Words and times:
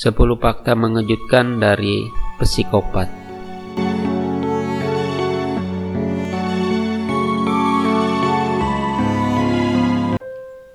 10 0.00 0.16
fakta 0.40 0.72
mengejutkan 0.72 1.60
dari 1.60 2.08
psikopat. 2.40 3.04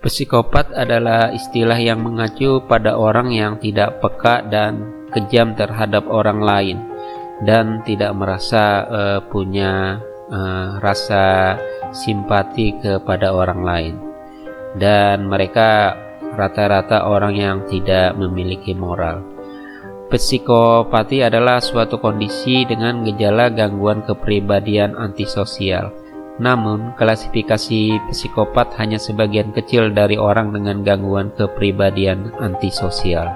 Psikopat 0.06 0.78
adalah 0.78 1.34
istilah 1.34 1.74
yang 1.82 2.06
mengacu 2.06 2.62
pada 2.70 2.94
orang 2.94 3.34
yang 3.34 3.58
tidak 3.58 3.98
peka 3.98 4.46
dan 4.46 4.94
kejam 5.10 5.58
terhadap 5.58 6.06
orang 6.06 6.46
lain 6.46 6.78
dan 7.42 7.82
tidak 7.82 8.14
merasa 8.14 8.86
uh, 8.86 9.20
punya 9.26 10.06
uh, 10.30 10.78
rasa 10.78 11.58
simpati 11.90 12.78
kepada 12.78 13.34
orang 13.34 13.66
lain. 13.66 13.96
Dan 14.78 15.26
mereka 15.26 16.05
rata-rata 16.36 17.08
orang 17.08 17.34
yang 17.40 17.58
tidak 17.66 18.14
memiliki 18.20 18.76
moral. 18.76 19.24
Psikopati 20.12 21.26
adalah 21.26 21.58
suatu 21.64 21.98
kondisi 21.98 22.68
dengan 22.70 23.02
gejala 23.02 23.50
gangguan 23.50 24.06
kepribadian 24.06 24.94
antisosial 24.94 26.06
namun, 26.36 26.92
klasifikasi 27.00 28.12
psikopat 28.12 28.76
hanya 28.76 29.00
sebagian 29.00 29.56
kecil 29.56 29.96
dari 29.96 30.20
orang 30.20 30.52
dengan 30.52 30.84
gangguan 30.84 31.32
kepribadian 31.32 32.36
antisosial. 32.44 33.32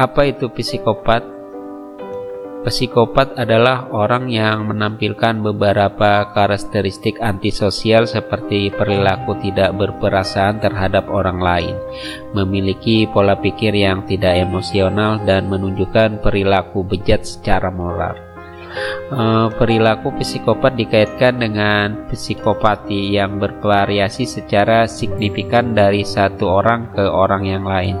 Apa 0.00 0.32
itu 0.32 0.48
psikopat? 0.48 1.33
Psikopat 2.64 3.36
adalah 3.36 3.92
orang 3.92 4.32
yang 4.32 4.64
menampilkan 4.72 5.44
beberapa 5.44 6.32
karakteristik 6.32 7.20
antisosial 7.20 8.08
seperti 8.08 8.72
perilaku 8.72 9.36
tidak 9.36 9.76
berperasaan 9.76 10.64
terhadap 10.64 11.04
orang 11.12 11.44
lain, 11.44 11.76
memiliki 12.32 13.04
pola 13.04 13.36
pikir 13.36 13.76
yang 13.76 14.08
tidak 14.08 14.40
emosional, 14.40 15.20
dan 15.28 15.44
menunjukkan 15.52 16.24
perilaku 16.24 16.88
bejat 16.88 17.28
secara 17.28 17.68
moral. 17.68 18.16
Eh, 19.12 19.48
perilaku 19.60 20.16
psikopat 20.16 20.74
dikaitkan 20.74 21.38
dengan 21.38 22.08
psikopati 22.08 23.12
yang 23.12 23.36
bervariasi 23.36 24.24
secara 24.24 24.88
signifikan 24.88 25.76
dari 25.76 26.02
satu 26.02 26.48
orang 26.48 26.90
ke 26.96 27.04
orang 27.04 27.44
yang 27.44 27.68
lain. 27.68 28.00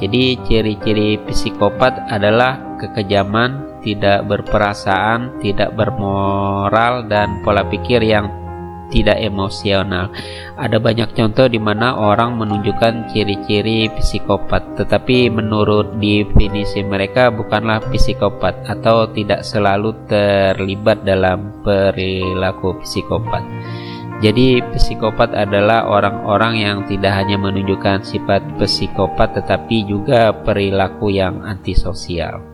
Jadi 0.00 0.36
ciri-ciri 0.44 1.20
psikopat 1.24 2.08
adalah 2.08 2.78
kekejaman, 2.80 3.69
tidak 3.80 4.28
berperasaan, 4.28 5.40
tidak 5.40 5.72
bermoral 5.76 7.04
dan 7.08 7.40
pola 7.44 7.64
pikir 7.66 8.00
yang 8.04 8.40
tidak 8.90 9.22
emosional. 9.22 10.10
Ada 10.58 10.82
banyak 10.82 11.14
contoh 11.14 11.46
di 11.46 11.62
mana 11.62 11.94
orang 11.96 12.36
menunjukkan 12.36 13.14
ciri-ciri 13.14 13.88
psikopat, 13.96 14.76
tetapi 14.76 15.30
menurut 15.30 15.96
definisi 16.02 16.82
mereka 16.82 17.30
bukanlah 17.30 17.80
psikopat 17.88 18.66
atau 18.66 19.08
tidak 19.14 19.46
selalu 19.46 19.94
terlibat 20.10 21.06
dalam 21.06 21.54
perilaku 21.62 22.76
psikopat. 22.82 23.46
Jadi, 24.20 24.60
psikopat 24.76 25.32
adalah 25.32 25.88
orang-orang 25.88 26.60
yang 26.60 26.78
tidak 26.84 27.16
hanya 27.16 27.40
menunjukkan 27.40 28.04
sifat 28.04 28.44
psikopat 28.60 29.32
tetapi 29.32 29.88
juga 29.88 30.36
perilaku 30.44 31.08
yang 31.08 31.40
antisosial. 31.40 32.49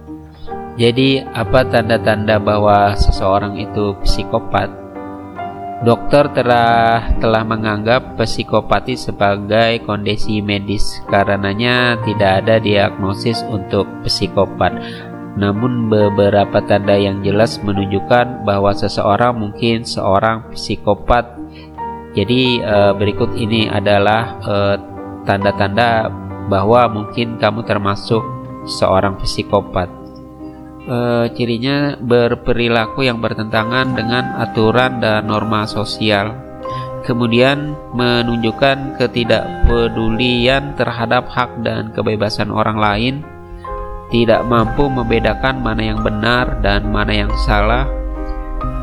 Jadi, 0.77 1.25
apa 1.25 1.65
tanda-tanda 1.65 2.37
bahwa 2.37 2.93
seseorang 2.93 3.57
itu 3.57 3.97
psikopat? 4.05 4.69
Dokter 5.85 6.29
telah 6.33 7.17
telah 7.21 7.45
menganggap 7.45 8.17
psikopati 8.17 8.97
sebagai 8.97 9.85
kondisi 9.85 10.41
medis 10.41 11.05
karenanya 11.09 12.01
tidak 12.01 12.45
ada 12.45 12.57
diagnosis 12.61 13.45
untuk 13.49 13.85
psikopat. 14.05 14.73
Namun 15.37 15.93
beberapa 15.93 16.65
tanda 16.65 16.97
yang 16.97 17.21
jelas 17.21 17.61
menunjukkan 17.61 18.49
bahwa 18.49 18.73
seseorang 18.73 19.37
mungkin 19.37 19.85
seorang 19.85 20.49
psikopat. 20.53 21.29
Jadi 22.17 22.61
eh, 22.61 22.93
berikut 22.97 23.37
ini 23.37 23.69
adalah 23.69 24.41
eh, 24.45 24.77
tanda-tanda 25.29 26.09
bahwa 26.49 26.89
mungkin 26.89 27.37
kamu 27.37 27.65
termasuk 27.69 28.25
seorang 28.65 29.21
psikopat 29.21 29.96
e, 30.87 30.99
cirinya 31.35 31.99
berperilaku 31.99 33.05
yang 33.05 33.19
bertentangan 33.19 33.93
dengan 33.93 34.39
aturan 34.39 35.03
dan 35.03 35.27
norma 35.27 35.67
sosial. 35.67 36.33
Kemudian 37.07 37.79
menunjukkan 37.95 38.99
ketidakpedulian 38.99 40.75
terhadap 40.75 41.31
hak 41.31 41.63
dan 41.63 41.95
kebebasan 41.95 42.51
orang 42.51 42.79
lain, 42.79 43.15
tidak 44.11 44.43
mampu 44.47 44.91
membedakan 44.91 45.63
mana 45.63 45.83
yang 45.83 46.01
benar 46.03 46.59
dan 46.67 46.91
mana 46.91 47.15
yang 47.15 47.31
salah, 47.47 47.87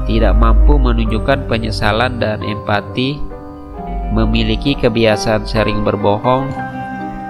tidak 0.07 0.35
mampu 0.39 0.79
menunjukkan 0.79 1.51
penyesalan 1.51 2.15
dan 2.19 2.39
empati, 2.43 3.19
memiliki 4.15 4.79
kebiasaan 4.79 5.43
sering 5.43 5.83
berbohong, 5.83 6.47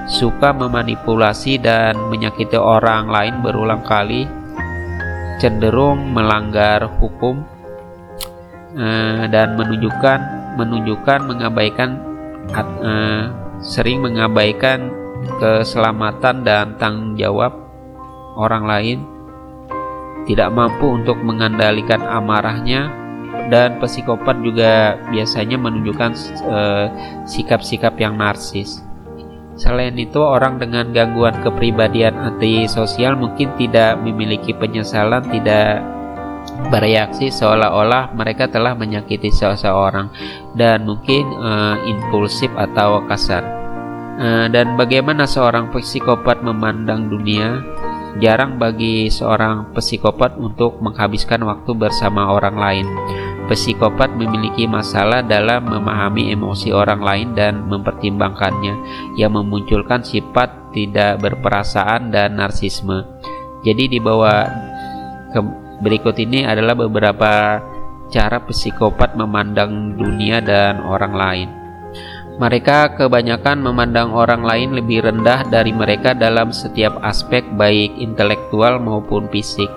suka 0.06 0.54
memanipulasi 0.54 1.58
dan 1.58 1.96
menyakiti 2.14 2.60
orang 2.60 3.10
lain 3.10 3.42
berulang 3.42 3.82
kali, 3.82 4.30
cenderung 5.44 6.16
melanggar 6.16 6.88
hukum 7.04 7.44
uh, 8.80 9.28
dan 9.28 9.60
menunjukkan 9.60 10.20
menunjukkan 10.56 11.20
mengabaikan 11.28 12.00
uh, 12.56 13.28
sering 13.60 14.00
mengabaikan 14.00 14.88
keselamatan 15.44 16.48
dan 16.48 16.80
tanggung 16.80 17.20
jawab 17.20 17.52
orang 18.40 18.64
lain 18.64 19.00
tidak 20.24 20.56
mampu 20.56 20.88
untuk 20.88 21.20
mengendalikan 21.20 22.00
amarahnya 22.00 23.04
dan 23.52 23.76
psikopat 23.84 24.40
juga 24.40 24.96
biasanya 25.12 25.60
menunjukkan 25.60 26.12
eh, 26.48 26.88
sikap-sikap 27.28 27.94
uh, 27.98 28.02
yang 28.02 28.16
narsis. 28.16 28.80
Selain 29.54 29.94
itu, 29.94 30.18
orang 30.18 30.58
dengan 30.58 30.90
gangguan 30.90 31.38
kepribadian 31.46 32.18
antisosial 32.18 33.14
mungkin 33.14 33.54
tidak 33.54 34.02
memiliki 34.02 34.50
penyesalan, 34.58 35.22
tidak 35.30 35.86
bereaksi 36.74 37.32
seolah-olah 37.32 38.12
mereka 38.14 38.52
telah 38.52 38.76
menyakiti 38.76 39.32
seseorang 39.32 40.12
dan 40.58 40.84
mungkin 40.84 41.24
uh, 41.40 41.80
impulsif 41.88 42.52
atau 42.54 43.04
kasar. 43.08 43.44
Uh, 44.14 44.46
dan 44.50 44.78
bagaimana 44.78 45.26
seorang 45.26 45.74
psikopat 45.74 46.46
memandang 46.46 47.10
dunia? 47.10 47.64
Jarang 48.22 48.62
bagi 48.62 49.10
seorang 49.10 49.74
psikopat 49.74 50.38
untuk 50.38 50.78
menghabiskan 50.86 51.42
waktu 51.50 51.74
bersama 51.74 52.30
orang 52.30 52.58
lain. 52.62 52.88
Psikopat 53.44 54.16
memiliki 54.16 54.66
masalah 54.66 55.20
dalam 55.20 55.68
memahami 55.68 56.32
emosi 56.32 56.72
orang 56.72 57.04
lain 57.04 57.30
dan 57.36 57.68
mempertimbangkannya, 57.68 58.76
yang 59.20 59.36
memunculkan 59.36 60.02
sifat 60.02 60.74
tidak 60.74 61.20
berperasaan 61.20 62.10
dan 62.10 62.40
narsisme. 62.40 63.04
Jadi 63.64 63.94
di 63.94 64.00
bawah 64.00 64.48
berikut 65.84 66.16
ini 66.24 66.48
adalah 66.48 66.74
beberapa 66.74 67.60
cara 68.08 68.38
psikopat 68.48 69.20
memandang 69.20 70.00
dunia 70.00 70.40
dan 70.40 70.80
orang 70.80 71.14
lain. 71.14 71.50
Mereka 72.34 72.98
kebanyakan 72.98 73.62
memandang 73.62 74.10
orang 74.10 74.42
lain 74.42 74.74
lebih 74.74 75.06
rendah 75.06 75.46
dari 75.54 75.70
mereka 75.70 76.18
dalam 76.18 76.50
setiap 76.50 76.98
aspek 77.06 77.46
baik 77.54 77.94
intelektual 78.02 78.82
maupun 78.82 79.30
fisik. 79.30 79.70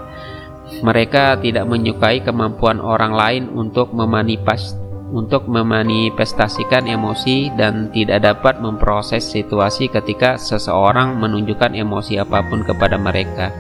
Mereka 0.66 1.40
tidak 1.40 1.64
menyukai 1.70 2.20
kemampuan 2.26 2.82
orang 2.82 3.14
lain 3.14 3.44
untuk 3.54 3.94
memanifest 3.94 4.86
untuk 5.06 5.46
memanifestasikan 5.46 6.90
emosi 6.90 7.54
dan 7.54 7.94
tidak 7.94 8.26
dapat 8.26 8.58
memproses 8.58 9.22
situasi 9.22 9.86
ketika 9.86 10.34
seseorang 10.34 11.14
menunjukkan 11.22 11.78
emosi 11.78 12.18
apa 12.18 12.42
pun 12.50 12.66
kepada 12.66 12.98
mereka. 12.98 13.54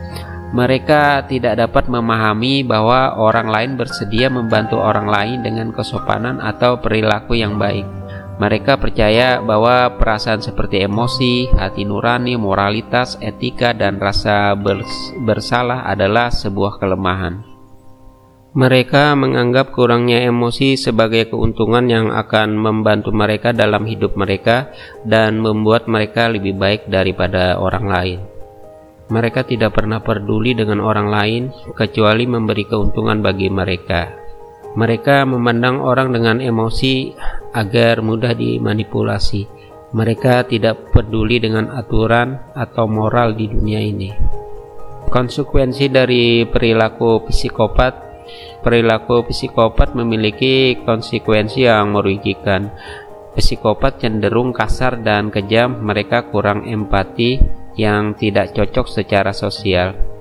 Mereka 0.50 1.26
tidak 1.26 1.58
dapat 1.58 1.90
memahami 1.90 2.62
bahwa 2.62 3.18
orang 3.18 3.50
lain 3.50 3.72
bersedia 3.74 4.30
membantu 4.30 4.78
orang 4.78 5.10
lain 5.10 5.38
dengan 5.42 5.74
kesopanan 5.74 6.38
atau 6.38 6.78
perilaku 6.78 7.34
yang 7.34 7.58
baik. 7.58 7.84
Mereka 8.36 8.76
percaya 8.76 9.40
bahwa 9.40 9.96
perasaan 9.96 10.44
seperti 10.44 10.84
emosi, 10.84 11.48
hati 11.56 11.88
nurani, 11.88 12.36
moralitas, 12.36 13.16
etika, 13.24 13.72
dan 13.72 13.96
rasa 13.96 14.52
bersalah 15.24 15.88
adalah 15.88 16.28
sebuah 16.28 16.76
kelemahan. 16.76 17.40
Mereka 18.56 19.16
menganggap 19.16 19.72
kurangnya 19.72 20.24
emosi 20.28 20.80
sebagai 20.80 21.28
keuntungan 21.28 21.88
yang 21.92 22.08
akan 22.08 22.56
membantu 22.56 23.12
mereka 23.12 23.52
dalam 23.52 23.84
hidup 23.84 24.16
mereka 24.16 24.72
dan 25.04 25.40
membuat 25.40 25.88
mereka 25.88 26.28
lebih 26.32 26.56
baik 26.56 26.88
daripada 26.88 27.60
orang 27.60 27.84
lain. 27.84 28.20
Mereka 29.12 29.44
tidak 29.44 29.76
pernah 29.76 30.00
peduli 30.00 30.56
dengan 30.56 30.80
orang 30.80 31.08
lain 31.12 31.42
kecuali 31.76 32.24
memberi 32.24 32.64
keuntungan 32.64 33.20
bagi 33.20 33.52
mereka. 33.52 34.25
Mereka 34.76 35.24
memandang 35.24 35.80
orang 35.80 36.12
dengan 36.12 36.36
emosi 36.38 37.16
agar 37.56 38.04
mudah 38.04 38.36
dimanipulasi. 38.36 39.48
Mereka 39.96 40.52
tidak 40.52 40.92
peduli 40.92 41.40
dengan 41.40 41.72
aturan 41.72 42.52
atau 42.52 42.84
moral 42.84 43.32
di 43.32 43.48
dunia 43.48 43.80
ini. 43.80 44.12
Konsekuensi 45.08 45.88
dari 45.88 46.44
perilaku 46.44 47.24
psikopat 47.24 48.06
Perilaku 48.66 49.30
psikopat 49.30 49.94
memiliki 49.94 50.82
konsekuensi 50.82 51.70
yang 51.70 51.94
merugikan. 51.94 52.74
Psikopat 53.38 54.02
cenderung 54.02 54.50
kasar 54.50 54.98
dan 55.04 55.30
kejam, 55.30 55.78
mereka 55.84 56.26
kurang 56.26 56.66
empati 56.66 57.38
yang 57.78 58.18
tidak 58.18 58.56
cocok 58.56 58.90
secara 58.90 59.30
sosial. 59.30 60.15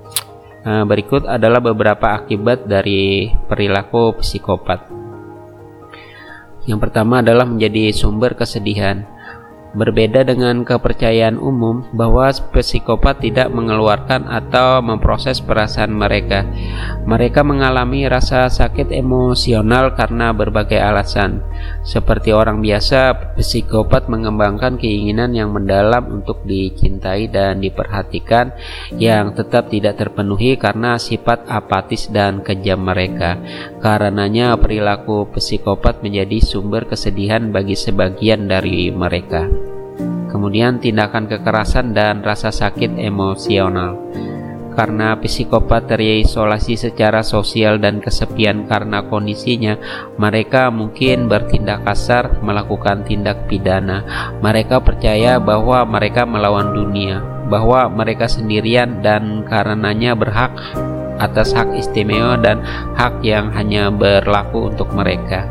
Nah, 0.66 0.82
berikut 0.82 1.30
adalah 1.30 1.62
beberapa 1.62 2.10
akibat 2.18 2.66
dari 2.66 3.30
perilaku 3.46 4.18
psikopat. 4.18 4.82
Yang 6.66 6.78
pertama 6.82 7.22
adalah 7.22 7.46
menjadi 7.46 7.94
sumber 7.94 8.34
kesedihan. 8.34 9.06
Berbeda 9.76 10.24
dengan 10.24 10.64
kepercayaan 10.64 11.36
umum 11.36 11.84
bahwa 11.92 12.32
psikopat 12.32 13.20
tidak 13.20 13.52
mengeluarkan 13.52 14.24
atau 14.24 14.80
memproses 14.80 15.44
perasaan 15.44 15.92
mereka. 15.92 16.48
Mereka 17.04 17.44
mengalami 17.44 18.08
rasa 18.08 18.48
sakit 18.48 18.88
emosional 18.88 19.92
karena 19.92 20.32
berbagai 20.32 20.80
alasan. 20.80 21.44
Seperti 21.84 22.32
orang 22.32 22.64
biasa, 22.64 23.36
psikopat 23.36 24.08
mengembangkan 24.08 24.80
keinginan 24.80 25.36
yang 25.36 25.52
mendalam 25.52 26.08
untuk 26.08 26.40
dicintai 26.48 27.28
dan 27.28 27.60
diperhatikan 27.60 28.56
yang 28.96 29.36
tetap 29.36 29.68
tidak 29.68 30.00
terpenuhi 30.00 30.56
karena 30.56 30.96
sifat 30.96 31.44
apatis 31.52 32.08
dan 32.08 32.40
kejam 32.40 32.80
mereka. 32.80 33.36
Karenanya 33.84 34.56
perilaku 34.56 35.28
psikopat 35.36 36.00
menjadi 36.00 36.40
sumber 36.40 36.88
kesedihan 36.88 37.52
bagi 37.52 37.76
sebagian 37.76 38.48
dari 38.48 38.88
mereka 38.88 39.65
kemudian 40.36 40.76
tindakan 40.76 41.32
kekerasan 41.32 41.96
dan 41.96 42.20
rasa 42.20 42.52
sakit 42.52 43.00
emosional. 43.00 43.96
Karena 44.76 45.16
psikopat 45.16 45.88
terisolasi 45.88 46.76
secara 46.76 47.24
sosial 47.24 47.80
dan 47.80 48.04
kesepian 48.04 48.68
karena 48.68 49.08
kondisinya, 49.08 49.80
mereka 50.20 50.68
mungkin 50.68 51.32
bertindak 51.32 51.88
kasar, 51.88 52.44
melakukan 52.44 53.00
tindak 53.08 53.48
pidana. 53.48 54.04
Mereka 54.44 54.84
percaya 54.84 55.40
bahwa 55.40 55.88
mereka 55.88 56.28
melawan 56.28 56.76
dunia, 56.76 57.24
bahwa 57.48 57.88
mereka 57.88 58.28
sendirian 58.28 59.00
dan 59.00 59.48
karenanya 59.48 60.12
berhak 60.12 60.52
atas 61.16 61.56
hak 61.56 61.72
istimewa 61.72 62.36
dan 62.36 62.60
hak 63.00 63.24
yang 63.24 63.48
hanya 63.56 63.88
berlaku 63.88 64.68
untuk 64.68 64.92
mereka. 64.92 65.48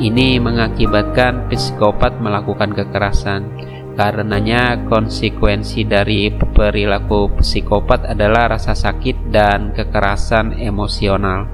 Ini 0.00 0.40
mengakibatkan 0.40 1.52
psikopat 1.52 2.16
melakukan 2.16 2.72
kekerasan 2.72 3.73
Karenanya 3.94 4.90
konsekuensi 4.90 5.86
dari 5.86 6.26
perilaku 6.34 7.38
psikopat 7.38 8.10
adalah 8.10 8.58
rasa 8.58 8.74
sakit 8.74 9.30
dan 9.30 9.70
kekerasan 9.70 10.58
emosional. 10.58 11.46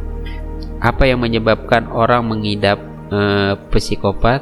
Apa 0.81 1.04
yang 1.04 1.20
menyebabkan 1.20 1.92
orang 1.92 2.32
mengidap 2.32 2.81
eh, 3.12 3.60
psikopat? 3.69 4.40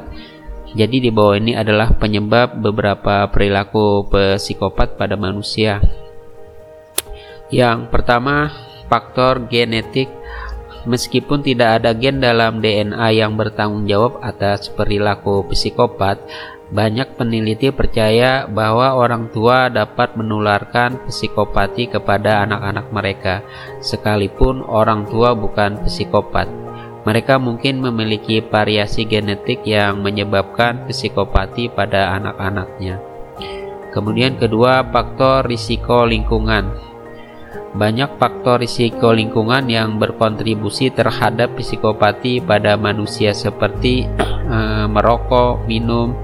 Jadi 0.71 1.03
di 1.03 1.11
bawah 1.11 1.35
ini 1.35 1.59
adalah 1.59 1.91
penyebab 1.91 2.63
beberapa 2.63 3.27
perilaku 3.27 4.07
psikopat 4.07 4.95
pada 4.95 5.19
manusia. 5.19 5.83
Yang 7.51 7.89
pertama, 7.89 8.53
faktor 8.87 9.49
genetik 9.49 10.18
Meskipun 10.87 11.43
tidak 11.43 11.83
ada 11.83 11.91
gen 11.91 12.23
dalam 12.23 12.63
DNA 12.63 13.19
yang 13.19 13.35
bertanggung 13.35 13.83
jawab 13.83 14.23
atas 14.23 14.71
perilaku 14.71 15.43
psikopat, 15.51 16.23
banyak 16.69 17.17
peneliti 17.17 17.73
percaya 17.73 18.45
bahwa 18.45 18.93
orang 18.93 19.33
tua 19.33 19.73
dapat 19.73 20.13
menularkan 20.13 21.01
psikopati 21.09 21.89
kepada 21.89 22.45
anak-anak 22.45 22.87
mereka, 22.93 23.35
sekalipun 23.81 24.61
orang 24.63 25.09
tua 25.09 25.33
bukan 25.33 25.81
psikopat. 25.83 26.45
Mereka 27.09 27.41
mungkin 27.41 27.81
memiliki 27.81 28.43
variasi 28.45 29.09
genetik 29.09 29.65
yang 29.65 30.05
menyebabkan 30.05 30.85
psikopati 30.85 31.73
pada 31.73 32.13
anak-anaknya. 32.21 33.01
Kemudian 33.89 34.37
kedua, 34.37 34.85
faktor 34.93 35.49
risiko 35.49 36.05
lingkungan. 36.05 36.88
Banyak 37.69 38.17
faktor 38.17 38.65
risiko 38.65 39.13
lingkungan 39.13 39.69
yang 39.69 40.01
berkontribusi 40.01 40.89
terhadap 40.89 41.53
psikopati 41.53 42.41
pada 42.41 42.73
manusia 42.73 43.29
seperti 43.29 44.09
eh, 44.55 44.85
merokok, 44.89 45.69
minum, 45.69 46.17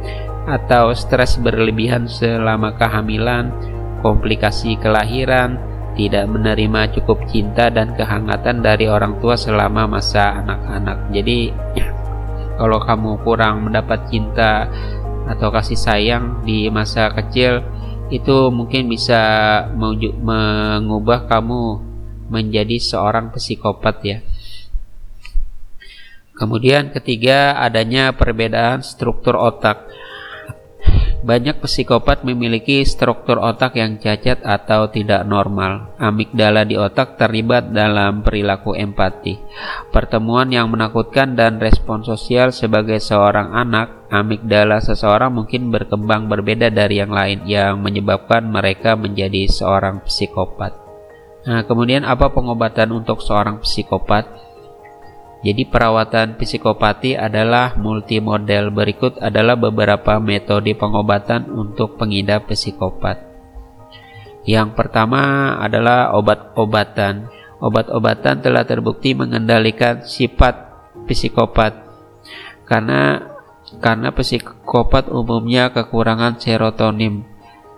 atau 0.50 0.90
stres 0.98 1.38
berlebihan 1.38 2.10
selama 2.10 2.74
kehamilan, 2.74 3.54
komplikasi 4.02 4.78
kelahiran, 4.82 5.62
tidak 5.94 6.26
menerima 6.28 6.98
cukup 6.98 7.24
cinta 7.30 7.70
dan 7.70 7.94
kehangatan 7.94 8.66
dari 8.66 8.90
orang 8.90 9.22
tua 9.22 9.38
selama 9.38 9.86
masa 9.86 10.42
anak-anak. 10.42 11.14
Jadi, 11.14 11.54
kalau 12.60 12.82
kamu 12.82 13.22
kurang 13.22 13.70
mendapat 13.70 14.02
cinta 14.10 14.66
atau 15.30 15.50
kasih 15.54 15.78
sayang 15.78 16.42
di 16.42 16.70
masa 16.74 17.14
kecil, 17.14 17.62
itu 18.14 18.54
mungkin 18.54 18.86
bisa 18.86 19.22
mengubah 19.74 21.26
kamu 21.26 21.82
menjadi 22.30 22.78
seorang 22.78 23.34
psikopat 23.34 23.96
ya. 24.06 24.18
Kemudian 26.36 26.92
ketiga 26.92 27.56
adanya 27.56 28.12
perbedaan 28.12 28.84
struktur 28.84 29.40
otak. 29.40 29.88
Banyak 31.26 31.58
psikopat 31.58 32.22
memiliki 32.22 32.86
struktur 32.86 33.42
otak 33.42 33.82
yang 33.82 33.98
cacat 33.98 34.46
atau 34.46 34.94
tidak 34.94 35.26
normal. 35.26 35.98
Amigdala 35.98 36.70
di 36.70 36.78
otak 36.78 37.18
terlibat 37.18 37.74
dalam 37.74 38.22
perilaku 38.22 38.78
empati. 38.78 39.34
Pertemuan 39.90 40.54
yang 40.54 40.70
menakutkan 40.70 41.34
dan 41.34 41.58
respon 41.58 42.06
sosial 42.06 42.54
sebagai 42.54 43.02
seorang 43.02 43.58
anak, 43.58 44.06
amigdala 44.14 44.78
seseorang 44.78 45.34
mungkin 45.34 45.74
berkembang 45.74 46.30
berbeda 46.30 46.70
dari 46.70 47.02
yang 47.02 47.10
lain 47.10 47.42
yang 47.50 47.82
menyebabkan 47.82 48.46
mereka 48.46 48.94
menjadi 48.94 49.50
seorang 49.50 50.06
psikopat. 50.06 50.78
Nah, 51.50 51.66
kemudian 51.66 52.06
apa 52.06 52.30
pengobatan 52.30 52.94
untuk 52.94 53.26
seorang 53.26 53.66
psikopat? 53.66 54.30
Jadi 55.42 55.68
perawatan 55.68 56.40
psikopati 56.40 57.18
adalah 57.18 57.76
multimodel. 57.76 58.72
Berikut 58.72 59.20
adalah 59.20 59.60
beberapa 59.60 60.18
metode 60.22 60.74
pengobatan 60.78 61.52
untuk 61.52 62.00
pengidap 62.00 62.48
psikopat. 62.50 63.20
Yang 64.46 64.78
pertama 64.78 65.54
adalah 65.58 66.14
obat-obatan. 66.14 67.30
Obat-obatan 67.60 68.46
telah 68.46 68.64
terbukti 68.68 69.18
mengendalikan 69.18 70.06
sifat 70.06 70.70
psikopat 71.10 71.86
karena 72.66 73.32
karena 73.80 74.10
psikopat 74.14 75.10
umumnya 75.10 75.72
kekurangan 75.74 76.38
serotonin 76.38 77.26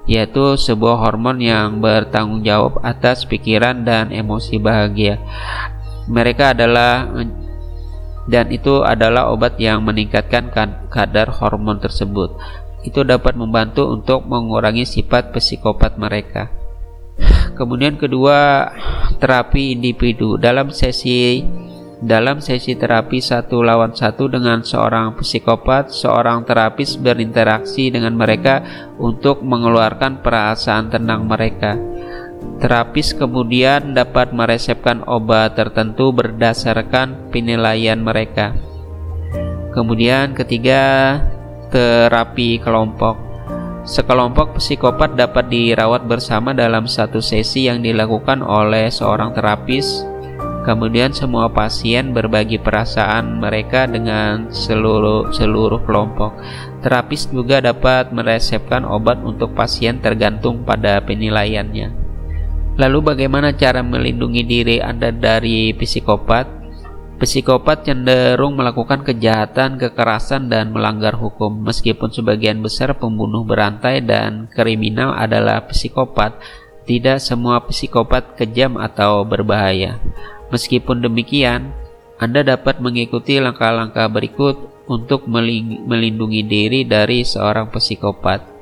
yaitu 0.07 0.55
sebuah 0.55 1.03
hormon 1.03 1.43
yang 1.43 1.83
bertanggung 1.83 2.39
jawab 2.41 2.79
atas 2.79 3.27
pikiran 3.27 3.83
dan 3.83 4.15
emosi 4.15 4.55
bahagia. 4.55 5.19
Mereka 6.07 6.55
adalah 6.55 7.11
dan 8.27 8.51
itu 8.51 8.83
adalah 8.83 9.31
obat 9.31 9.55
yang 9.57 9.81
meningkatkan 9.87 10.51
kadar 10.91 11.31
hormon 11.31 11.79
tersebut. 11.79 12.35
Itu 12.83 13.07
dapat 13.07 13.39
membantu 13.39 13.87
untuk 13.89 14.27
mengurangi 14.27 14.83
sifat 14.83 15.31
psikopat 15.31 15.95
mereka. 15.95 16.51
Kemudian 17.57 17.97
kedua, 17.97 18.69
terapi 19.17 19.73
individu. 19.73 20.37
Dalam 20.37 20.69
sesi 20.69 21.41
dalam 21.97 22.37
sesi 22.45 22.77
terapi 22.77 23.17
satu 23.17 23.65
lawan 23.65 23.89
satu 23.97 24.29
dengan 24.29 24.61
seorang 24.61 25.17
psikopat, 25.17 25.89
seorang 25.89 26.45
terapis 26.45 26.93
berinteraksi 26.93 27.89
dengan 27.89 28.13
mereka 28.13 28.61
untuk 29.01 29.41
mengeluarkan 29.41 30.21
perasaan 30.21 30.93
tenang 30.93 31.25
mereka. 31.25 31.73
Terapis 32.57 33.13
kemudian 33.13 33.93
dapat 33.93 34.33
meresepkan 34.33 35.05
obat 35.05 35.53
tertentu 35.53 36.09
berdasarkan 36.09 37.29
penilaian 37.29 38.01
mereka. 38.01 38.57
Kemudian 39.77 40.33
ketiga, 40.33 41.21
terapi 41.69 42.57
kelompok. 42.57 43.27
Sekelompok 43.85 44.57
psikopat 44.57 45.13
dapat 45.13 45.53
dirawat 45.53 46.09
bersama 46.09 46.51
dalam 46.51 46.89
satu 46.89 47.21
sesi 47.21 47.69
yang 47.69 47.85
dilakukan 47.85 48.41
oleh 48.41 48.89
seorang 48.89 49.37
terapis. 49.37 50.01
Kemudian 50.65 51.15
semua 51.15 51.47
pasien 51.53 52.11
berbagi 52.11 52.59
perasaan 52.59 53.39
mereka 53.39 53.87
dengan 53.87 54.51
seluruh 54.51 55.31
seluruh 55.31 55.85
kelompok. 55.87 56.35
Terapis 56.83 57.31
juga 57.31 57.63
dapat 57.63 58.11
meresepkan 58.11 58.83
obat 58.83 59.21
untuk 59.23 59.55
pasien 59.55 60.01
tergantung 60.03 60.67
pada 60.67 60.99
penilaiannya. 61.05 62.06
Lalu 62.77 63.09
bagaimana 63.13 63.57
cara 63.57 63.81
melindungi 63.81 64.45
diri 64.45 64.77
Anda 64.77 65.09
dari 65.09 65.73
psikopat? 65.73 66.45
Psikopat 67.17 67.89
cenderung 67.89 68.53
melakukan 68.53 69.01
kejahatan, 69.01 69.81
kekerasan, 69.81 70.53
dan 70.53 70.69
melanggar 70.69 71.17
hukum. 71.17 71.65
Meskipun 71.65 72.13
sebagian 72.13 72.61
besar 72.61 72.93
pembunuh 72.93 73.41
berantai 73.41 74.05
dan 74.05 74.45
kriminal 74.53 75.17
adalah 75.17 75.65
psikopat, 75.65 76.37
tidak 76.85 77.17
semua 77.17 77.65
psikopat 77.65 78.37
kejam 78.37 78.77
atau 78.77 79.25
berbahaya. 79.25 79.97
Meskipun 80.53 81.01
demikian, 81.01 81.73
Anda 82.21 82.45
dapat 82.45 82.77
mengikuti 82.77 83.41
langkah-langkah 83.41 84.05
berikut 84.13 84.85
untuk 84.85 85.25
melindungi 85.25 86.45
diri 86.45 86.85
dari 86.85 87.25
seorang 87.25 87.73
psikopat. 87.73 88.56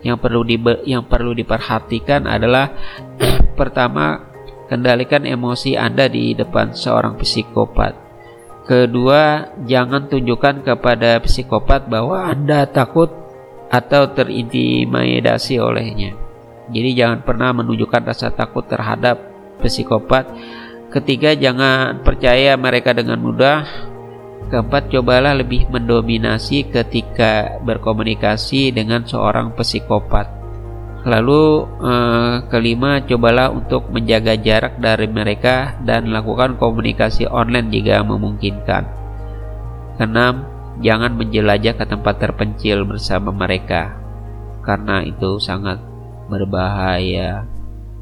Yang 0.00 0.18
perlu 0.22 0.40
di, 0.46 0.56
yang 0.88 1.04
perlu 1.04 1.36
diperhatikan 1.36 2.24
adalah 2.24 2.72
pertama 3.58 4.30
Kendalikan 4.70 5.26
emosi 5.26 5.74
Anda 5.74 6.06
di 6.06 6.30
depan 6.30 6.78
seorang 6.78 7.18
psikopat. 7.18 7.90
Kedua, 8.70 9.50
jangan 9.66 10.06
tunjukkan 10.06 10.62
kepada 10.62 11.18
psikopat 11.26 11.90
bahwa 11.90 12.30
Anda 12.30 12.70
takut 12.70 13.10
atau 13.66 14.14
terintimidasi 14.14 15.58
olehnya. 15.58 16.14
Jadi 16.70 16.94
jangan 16.94 17.26
pernah 17.26 17.50
menunjukkan 17.50 18.14
rasa 18.14 18.30
takut 18.30 18.62
terhadap 18.70 19.18
psikopat. 19.58 20.30
Ketiga, 20.94 21.34
jangan 21.34 22.06
percaya 22.06 22.54
mereka 22.54 22.94
dengan 22.94 23.18
mudah. 23.18 23.89
Keempat, 24.50 24.90
cobalah 24.90 25.38
lebih 25.38 25.70
mendominasi 25.70 26.66
ketika 26.74 27.62
berkomunikasi 27.62 28.74
dengan 28.74 29.06
seorang 29.06 29.54
psikopat. 29.54 30.26
Lalu 31.06 31.70
eh, 31.80 32.34
kelima, 32.50 33.00
cobalah 33.06 33.54
untuk 33.54 33.88
menjaga 33.94 34.34
jarak 34.34 34.82
dari 34.82 35.06
mereka 35.06 35.78
dan 35.86 36.10
lakukan 36.10 36.58
komunikasi 36.58 37.30
online 37.30 37.70
jika 37.70 38.02
memungkinkan. 38.02 38.84
Keenam, 39.96 40.44
jangan 40.82 41.14
menjelajah 41.14 41.78
ke 41.78 41.84
tempat 41.86 42.18
terpencil 42.18 42.84
bersama 42.84 43.30
mereka 43.30 44.00
karena 44.60 45.02
itu 45.02 45.40
sangat 45.40 45.80
berbahaya. 46.28 47.48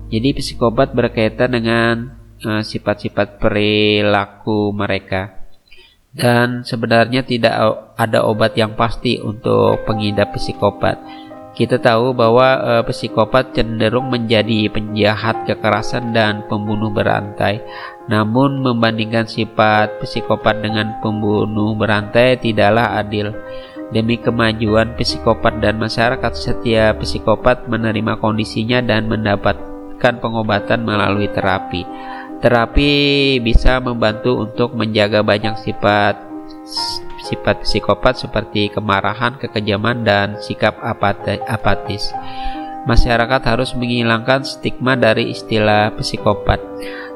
Jadi 0.09 0.29
psikopat 0.37 0.93
berkaitan 0.97 1.55
dengan 1.55 1.95
eh, 2.41 2.63
sifat-sifat 2.65 3.29
uh, 3.29 3.39
perilaku 3.41 4.73
mereka. 4.73 5.38
Dan 6.19 6.67
sebenarnya 6.67 7.23
tidak 7.23 7.55
ada 7.95 8.27
obat 8.27 8.59
yang 8.59 8.75
pasti 8.75 9.23
untuk 9.23 9.87
pengidap 9.87 10.35
psikopat 10.35 10.99
kita 11.59 11.83
tahu 11.83 12.15
bahwa 12.15 12.47
e, 12.63 12.73
psikopat 12.87 13.51
cenderung 13.51 14.15
menjadi 14.15 14.71
penjahat 14.71 15.43
kekerasan 15.43 16.15
dan 16.15 16.47
pembunuh 16.47 16.95
berantai. 16.95 17.59
Namun 18.07 18.63
membandingkan 18.63 19.27
sifat 19.27 19.99
psikopat 19.99 20.63
dengan 20.63 21.03
pembunuh 21.03 21.75
berantai 21.75 22.39
tidaklah 22.39 22.95
adil. 23.03 23.35
Demi 23.91 24.23
kemajuan 24.23 24.95
psikopat 24.95 25.59
dan 25.59 25.83
masyarakat, 25.83 26.31
setiap 26.39 27.03
psikopat 27.03 27.67
menerima 27.67 28.23
kondisinya 28.23 28.79
dan 28.79 29.11
mendapatkan 29.11 30.15
pengobatan 30.23 30.87
melalui 30.87 31.27
terapi. 31.27 31.83
Terapi 32.39 32.93
bisa 33.43 33.83
membantu 33.83 34.47
untuk 34.47 34.79
menjaga 34.79 35.27
banyak 35.27 35.59
sifat 35.59 36.29
sifat 37.29 37.67
psikopat 37.67 38.17
seperti 38.17 38.73
kemarahan, 38.73 39.37
kekejaman, 39.37 40.07
dan 40.07 40.41
sikap 40.41 40.81
apatis. 40.81 42.15
Masyarakat 42.89 43.43
harus 43.45 43.77
menghilangkan 43.77 44.49
stigma 44.49 44.97
dari 44.97 45.35
istilah 45.35 45.93
psikopat. 45.99 46.63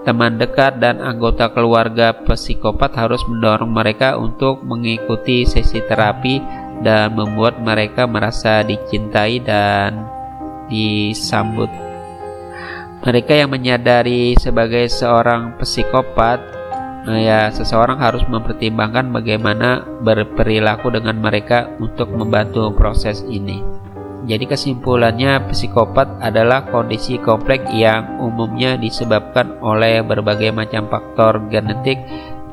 Teman 0.03 0.37
dekat 0.37 0.83
dan 0.83 0.99
anggota 0.99 1.49
keluarga 1.55 2.13
psikopat 2.13 2.93
harus 2.99 3.23
mendorong 3.31 3.71
mereka 3.71 4.19
untuk 4.19 4.61
mengikuti 4.67 5.47
sesi 5.47 5.79
terapi 5.87 6.43
dan 6.83 7.15
membuat 7.15 7.63
mereka 7.63 8.11
merasa 8.11 8.67
dicintai 8.67 9.39
dan 9.39 10.03
disambut. 10.67 11.92
Mereka 13.03 13.35
yang 13.35 13.51
menyadari 13.51 14.39
sebagai 14.39 14.87
seorang 14.87 15.59
psikopat 15.59 16.63
Nah, 17.03 17.19
ya 17.19 17.51
seseorang 17.51 17.99
harus 17.99 18.23
mempertimbangkan 18.31 19.11
bagaimana 19.11 19.83
berperilaku 20.07 20.95
dengan 20.95 21.19
mereka 21.19 21.67
untuk 21.83 22.15
membantu 22.15 22.71
proses 22.71 23.27
ini. 23.27 23.59
Jadi 24.23 24.47
kesimpulannya 24.47 25.51
psikopat 25.51 26.23
adalah 26.23 26.63
kondisi 26.71 27.19
kompleks 27.19 27.67
yang 27.75 28.23
umumnya 28.23 28.79
disebabkan 28.79 29.59
oleh 29.59 29.99
berbagai 30.07 30.55
macam 30.55 30.87
faktor 30.87 31.43
genetik 31.51 31.99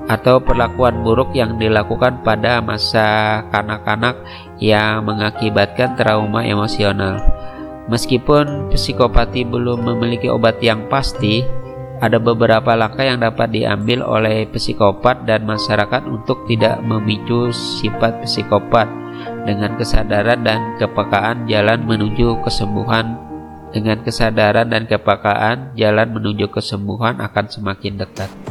atau 0.10 0.42
perlakuan 0.42 1.06
buruk 1.06 1.30
yang 1.38 1.62
dilakukan 1.62 2.26
pada 2.26 2.58
masa 2.58 3.46
kanak-kanak 3.54 4.18
yang 4.58 5.06
mengakibatkan 5.06 5.94
trauma 5.94 6.42
emosional. 6.42 7.22
Meskipun 7.90 8.70
psikopati 8.70 9.42
belum 9.50 9.82
memiliki 9.82 10.30
obat 10.30 10.62
yang 10.62 10.86
pasti, 10.94 11.42
ada 12.00 12.22
beberapa 12.22 12.78
langkah 12.78 13.04
yang 13.04 13.20
dapat 13.20 13.52
diambil 13.52 14.06
oleh 14.06 14.48
psikopat 14.48 15.28
dan 15.28 15.44
masyarakat 15.44 16.08
untuk 16.08 16.48
tidak 16.48 16.80
memicu 16.86 17.52
sifat 17.52 18.24
psikopat 18.24 18.88
dengan 19.44 19.76
kesadaran 19.76 20.40
dan 20.46 20.80
kepekaan 20.80 21.50
jalan 21.50 21.84
menuju 21.84 22.40
kesembuhan 22.46 23.20
dengan 23.76 24.02
kesadaran 24.02 24.70
dan 24.70 24.88
kepekaan 24.88 25.74
jalan 25.76 26.08
menuju 26.14 26.48
kesembuhan 26.50 27.20
akan 27.20 27.46
semakin 27.52 28.00
dekat. 28.00 28.49